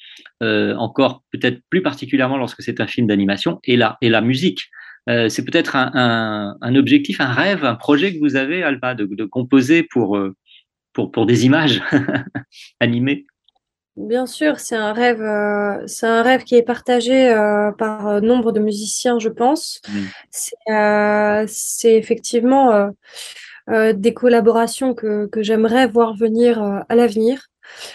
[0.43, 4.63] euh, encore peut-être plus particulièrement lorsque c'est un film d'animation, et la, et la musique.
[5.11, 9.83] Euh, c'est peut-être un, objectif, un rêve, un projet que vous avez, Alba, de, composer
[9.83, 10.35] pour, euh,
[11.27, 11.83] des images
[12.81, 13.27] animées.
[13.97, 18.21] Bien sûr, c'est un rêve, euh, c'est un rêve qui est partagé euh, par euh,
[18.21, 19.81] nombre de musiciens, je pense.
[20.31, 22.91] C'est, euh, c'est effectivement
[23.69, 27.47] des collaborations que, que j'aimerais voir venir à l'avenir.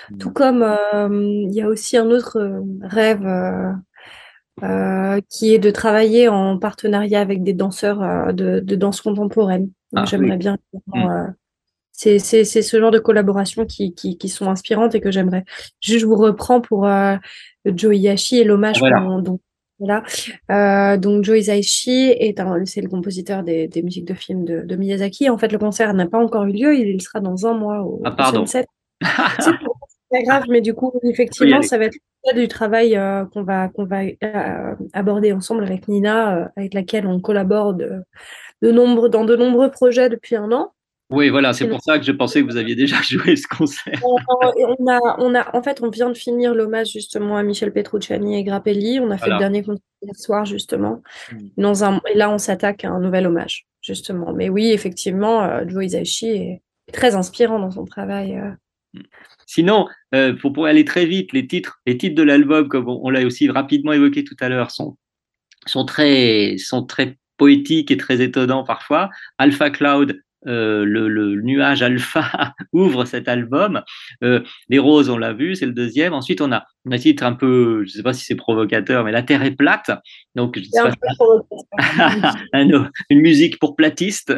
[0.09, 0.17] Mm.
[0.17, 0.65] Tout comme
[0.99, 3.27] il y a aussi un autre rêve
[5.29, 9.69] qui est de travailler en partenariat avec des danseurs de, de danse contemporaine.
[9.91, 10.37] Donc, Ah, j'aimerais oui.
[10.37, 10.57] bien.
[10.95, 11.27] euh,
[11.99, 15.43] c'est ce genre de collaborations qui, qui, qui sont inspirantes et que j'aimerais.
[15.81, 17.17] Je vous reprends pour euh,
[17.65, 19.01] Joe Hisaishi et l'hommage Voilà.
[19.21, 19.39] dont-
[19.79, 20.03] voilà.
[20.51, 22.35] Euh, donc Joe Hisaishi est
[22.65, 25.29] c'est le compositeur des, des musiques de films de, de Miyazaki.
[25.29, 26.75] En fait, le concert n'a pas encore eu lieu.
[26.77, 28.45] Il, sera dans un mois au, Ah, pardon.
[28.45, 28.65] C'est
[30.09, 31.97] pas grave, mais du coup, effectivement, ça va être
[32.35, 37.19] du travail euh, qu'on va, qu'on va euh, aborder ensemble avec Nina, avec laquelle on
[37.19, 38.01] collabore de,
[38.61, 40.71] de nombre, dans de nombreux projets depuis un an.
[41.09, 43.99] Oui, voilà, c'est pour ça que je pensais que vous aviez déjà joué ce concert.
[44.03, 48.37] On, a, on a, en fait, on vient de finir l'hommage justement à Michel Petrucciani
[48.37, 48.99] et Grappelli.
[48.99, 49.35] On a fait Voilà.
[49.35, 51.01] le dernier concert hier soir justement.
[51.31, 51.37] Mm.
[51.57, 54.33] Dans un, et là, on s'attaque à un nouvel hommage justement.
[54.33, 56.61] Mais oui, effectivement, euh, Joe Hisaishi est
[56.93, 58.37] très inspirant dans son travail.
[58.37, 59.01] euh.
[59.47, 62.99] Sinon, euh, pour, pour aller très vite, les titres, les titres de l'album, comme on,
[63.03, 64.97] on l'a aussi rapidement évoqué tout à l'heure, sont,
[65.65, 69.09] sont, très, sont très poétiques et très étonnants parfois.
[69.37, 73.81] Alpha Cloud, euh, le, le nuage alpha ouvre cet album.
[74.23, 76.13] Euh, les roses, on l'a vu, c'est le deuxième.
[76.13, 79.11] Ensuite, on a un titre un peu, je ne sais pas si c'est provocateur, mais
[79.11, 79.91] la terre est plate.
[80.35, 84.33] Donc, je un pas une musique pour platistes.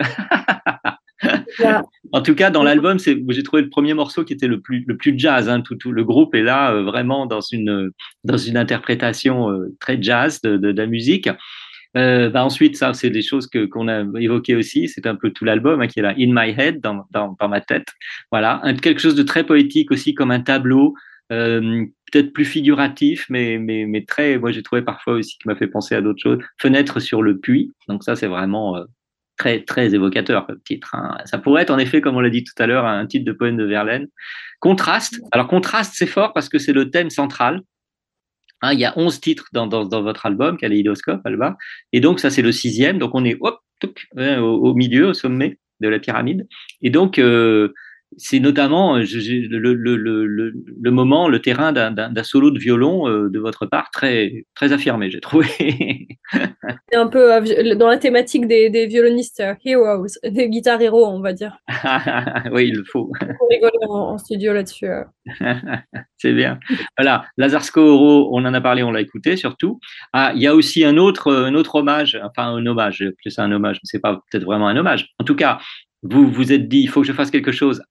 [1.60, 1.84] Voilà.
[2.14, 4.98] En tout cas, dans l'album, j'ai trouvé le premier morceau qui était le plus le
[4.98, 5.48] plus jazz.
[5.48, 7.92] Hein, tout, tout le groupe est là euh, vraiment dans une
[8.26, 9.50] dans une interprétation
[9.80, 11.30] très jazz de, de, de la musique.
[11.98, 14.88] Euh, bah ensuite, ça, c'est des choses que qu'on a évoquées aussi.
[14.88, 17.50] C'est un peu tout l'album hein, qui est là, in my head, dans dans, dans
[17.50, 17.88] ma tête.
[18.32, 20.96] Voilà, quelque chose de très poétique aussi, comme un tableau.
[21.32, 25.56] Euh, peut-être plus figuratif, mais, mais, mais très, moi j'ai trouvé parfois aussi qui m'a
[25.56, 26.40] fait penser à d'autres choses.
[26.58, 28.84] Fenêtre sur le puits, donc ça c'est vraiment euh,
[29.38, 30.94] très, très évocateur comme titre.
[30.94, 31.18] hein.
[31.24, 33.32] Ça pourrait être en effet, comme on l'a dit tout à l'heure, un titre de
[33.32, 34.08] poème de Verlaine.
[34.60, 35.22] Contraste.
[35.32, 37.62] Alors, contraste, c'est fort parce que c'est le thème central.
[38.62, 41.58] Hein, il y a 11 titres dans, votre album, Kaléidoscope, Alba.
[41.94, 43.00] Et donc, ça, c'est le sixième.
[43.00, 46.48] Donc, on est au, au milieu, au sommet de la pyramide.
[46.82, 47.74] Et donc, euh,
[48.18, 52.52] c'est notamment euh, je- je- le, le, le, le, le moment, le terrain d'un- solo
[52.52, 55.48] de violon euh, de votre part très, très affirmé, j'ai trouvé.
[56.92, 61.22] C'est un peu euh, dans la thématique des, des violonistes heroes, des guitares héros, on
[61.22, 61.58] va dire.
[62.52, 63.12] oui, il le faut.
[63.42, 64.88] On rigole en, en studio là-dessus.
[64.88, 65.04] euh.
[66.18, 66.60] C'est bien.
[66.98, 69.80] Voilà, Lazarsko Oro, on en a parlé, on l'a écouté surtout.
[70.14, 73.52] Ah, il y a aussi un autre, un autre hommage, enfin un hommage, plus un
[73.52, 75.08] hommage, c'est pas peut-être vraiment un hommage.
[75.20, 75.60] En tout cas,
[76.04, 77.82] vous vous êtes dit, il faut que je fasse quelque chose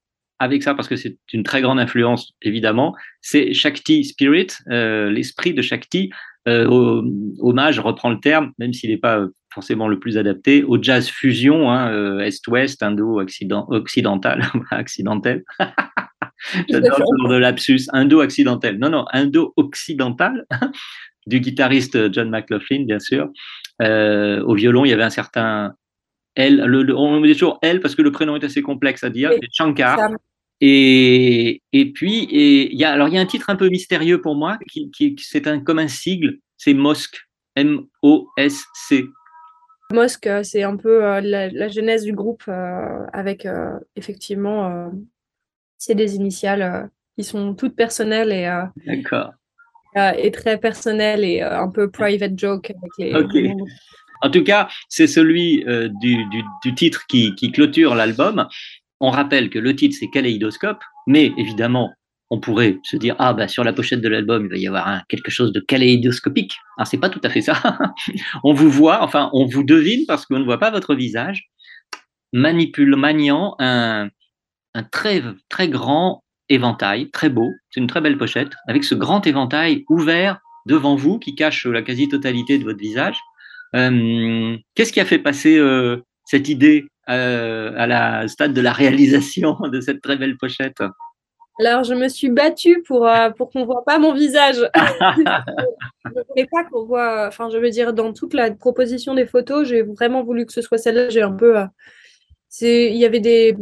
[0.41, 2.97] avec ça parce que c'est une très grande influence, évidemment.
[3.21, 6.11] C'est Shakti Spirit, euh, l'esprit de Shakti.
[6.49, 6.67] Euh,
[7.39, 10.83] hommage, je reprends le terme, même s'il n'est pas euh, forcément le plus adapté, au
[10.83, 15.45] jazz fusion, hein, euh, Est-Ouest, Indo-Occidental, accidentel.
[16.71, 18.79] J'adore ce genre de lapsus, indo-accidentel.
[18.79, 20.47] Non, non, indo-occidental,
[21.27, 23.29] du guitariste John McLaughlin, bien sûr.
[23.83, 25.75] Euh, au violon, il y avait un certain
[26.37, 29.11] L, le, le- on dit toujours L parce que le prénom est assez complexe à
[29.11, 29.99] dire, Oui, Shankar.
[30.61, 33.69] Et, et puis, et il y a, alors il y a un titre un peu
[33.69, 37.17] mystérieux pour moi, qui, qui, c'est un, comme un sigle, c'est MOSC,
[37.57, 39.05] M-O-S-C.
[39.93, 44.91] Mosque, euh, c'est un peu euh, la, la genèse du groupe euh, avec euh, effectivement,
[45.79, 48.47] c'est des initiales qui sont toutes personnelles et,
[48.87, 49.33] D'accord.
[50.17, 53.53] et très personnelles et un peu private joke avec les.
[54.23, 55.65] En tout cas, c'est celui
[56.01, 58.47] du, du, du titre qui, qui clôture l'album.
[59.01, 61.91] On rappelle que le titre, c'est Kaléidoscope, mais évidemment,
[62.31, 65.07] on pourrait se dire, ah, bah, sur la pochette de l'album, il va y avoir
[65.09, 66.57] quelque chose de kaléidoscopique.
[66.77, 67.61] Alors, c'est pas tout à fait ça.
[68.45, 71.51] on vous voit, enfin, on vous devine parce qu'on ne voit pas votre visage,
[72.33, 74.11] manipule, maniant un,
[74.75, 77.51] un très, très grand éventail, très beau.
[77.71, 81.83] C'est une très belle pochette, avec ce grand éventail ouvert devant vous qui cache la
[81.83, 83.19] quasi-totalité de votre visage.
[83.75, 88.73] Euh, Qu'est-ce qui a fait passer euh, cette idée euh, à la stade de la
[88.73, 90.83] réalisation de cette très belle pochette
[91.59, 94.57] Alors, je me suis battue pour, euh, pour qu'on voit pas mon visage.
[94.75, 99.27] je ne voulais pas qu'on voit, enfin, je veux dire, dans toute la proposition des
[99.27, 101.09] photos, j'ai vraiment voulu que ce soit celle-là.
[101.09, 101.59] J'ai un peu.
[101.59, 101.67] euh,
[102.49, 103.55] c'est, il y avait des.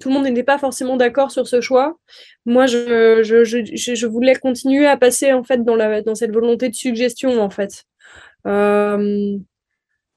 [0.00, 1.96] Tout le monde n'était pas forcément d'accord sur ce choix.
[2.44, 6.14] Moi, je, je, je, je, je voulais continuer à passer, en fait, dans, la, dans
[6.14, 7.84] cette volonté de suggestion, en fait.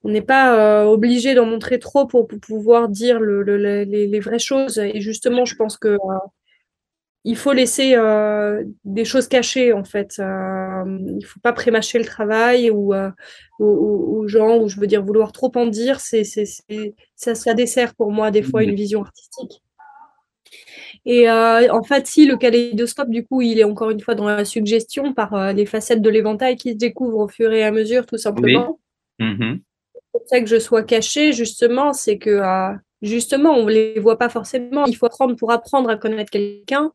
[0.04, 3.84] On n'est pas euh, obligé d'en montrer trop pour, pour pouvoir dire le, le- le-
[3.84, 4.78] les, les vraies choses.
[4.80, 5.90] Et justement, je pense que.
[5.90, 5.98] euh,
[7.26, 10.20] il faut laisser euh, des choses cachées en fait.
[10.20, 12.94] Il faut pas prémâcher le travail ou
[13.60, 16.00] aux, gens ou je veux dire vouloir trop en dire.
[16.00, 19.62] C'est, ça, ça dessert pour moi des fois une vision artistique.
[21.06, 24.26] Et euh, en fait, si le kaléidoscope, du coup, il est encore une fois dans
[24.26, 27.72] la suggestion par euh, les facettes de l'éventail qui se découvrent au fur et à
[27.72, 28.80] mesure, tout simplement
[29.20, 29.60] Mhm.
[30.20, 34.18] Pour ça que je sois cachée, justement, c'est que euh, justement, on ne les voit
[34.18, 34.86] pas forcément.
[34.86, 36.92] Il faut apprendre pour apprendre à connaître quelqu'un.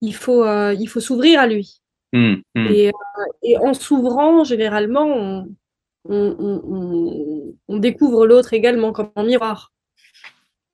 [0.00, 1.80] Il faut, euh, il faut s'ouvrir à lui.
[2.12, 2.42] Mhm.
[2.56, 2.92] Et, euh,
[3.42, 5.48] et en s'ouvrant, généralement, on,
[6.08, 9.72] on, on- on- on découvre l'autre également comme un miroir.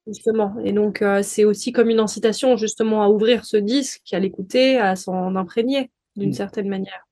[0.07, 0.57] Justement.
[0.65, 4.97] Et donc, c'est aussi comme une incitation, justement, à ouvrir ce disque, à l'écouter, à
[4.97, 6.35] s'en imprégner d'une Mm.
[6.35, 7.07] certaine manière.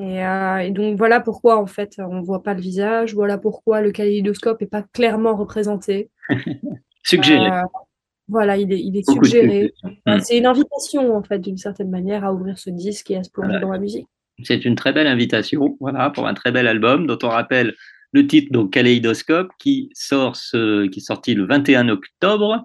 [0.00, 3.14] Et, euh, et donc, voilà pourquoi, en fait, on ne voit pas le visage.
[3.14, 6.10] Voilà pourquoi le kaléidoscope n'est pas clairement représenté.
[7.04, 7.50] Suggéré.
[7.50, 7.62] Euh,
[8.28, 9.74] voilà, il est, il est suggéré.
[10.06, 10.20] Mm.
[10.20, 13.30] C'est une invitation, en fait, d'une certaine manière, à ouvrir ce disque et à se
[13.30, 13.66] plonger Voilà.
[13.66, 14.06] dans la musique.
[14.42, 17.74] C'est une très belle invitation, voilà, pour un très bel album dont on rappelle
[18.12, 22.64] le titre, donc Kaléidoscope, qui sort ce, qui est sorti le 21 octobre.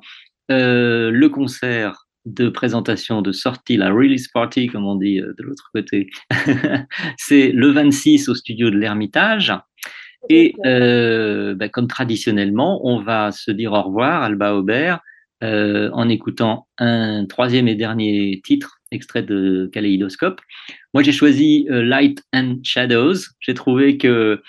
[0.52, 5.44] Euh, le concert de présentation de sortie, la release party, comme on dit euh, de
[5.44, 6.10] l'autre côté,
[7.18, 9.54] c'est le 26 au studio de l'Ermitage.
[10.30, 15.00] Et euh, ben, comme traditionnellement, on va se dire au revoir, Alba Aubert,
[15.44, 20.42] euh, en écoutant un troisième et dernier titre, extrait de Kaléidoscope.
[20.94, 23.18] Moi, j'ai choisi euh, Light and Shadows.
[23.40, 24.42] J'ai trouvé que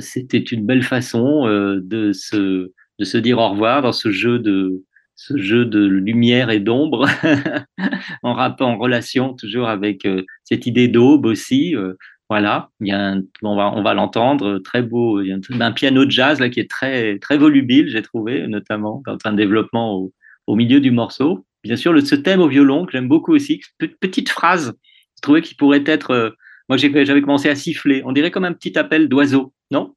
[0.00, 4.84] c'était une belle façon de, se, de se dire au revoir dans ce jeu de,
[5.24, 7.06] ce jeu de lumière et d'ombre,
[8.22, 11.76] en rapport, en relation toujours avec euh, cette idée d'aube aussi.
[11.76, 11.94] euh,
[12.28, 15.20] voilà, il y a un, on va, on va l'entendre, très beau.
[15.20, 18.02] Il y a un, un piano de jazz là qui est très, très volubile, j'ai
[18.02, 20.12] trouvé, notamment dans un développement au,
[20.46, 21.44] au milieu du morceau.
[21.62, 23.60] Bien sûr, le, ce thème au violon que j'aime beaucoup aussi.
[23.78, 24.74] Pe- Petite phrase,
[25.16, 26.10] je trouvais qu'il pourrait être.
[26.12, 26.30] euh,
[26.68, 28.02] moi, j'avais commencé à siffler.
[28.06, 29.94] On dirait comme un petit appel d'oiseau, non?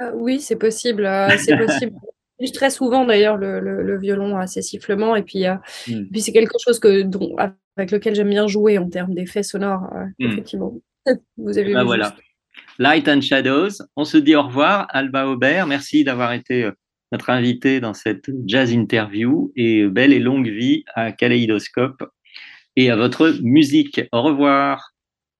[0.00, 1.04] Euh, oui, c'est possible.
[1.04, 1.92] euh, c'est possible.
[2.52, 5.54] Très souvent d'ailleurs le, le- le violon à ses sifflements et puis, euh,
[5.88, 6.04] Mm.
[6.10, 7.34] puis c'est quelque chose que, dont,
[7.76, 9.84] avec lequel j'aime bien jouer en termes d'effets sonores.
[9.94, 10.32] euh, Mm.
[10.32, 10.74] Effectivement.
[11.36, 12.14] Vous avez Ben vu voilà.
[12.78, 13.84] Light and Shadows.
[13.96, 14.86] On se dit au revoir.
[14.90, 16.72] Alba Aubert, merci d'avoir été euh,
[17.12, 22.02] notre invité dans cette jazz interview et belle et longue vie à Kaléidoscope
[22.76, 24.00] et à votre musique.
[24.12, 24.90] Au revoir.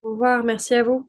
[0.02, 1.08] Au revoir, merci à vous.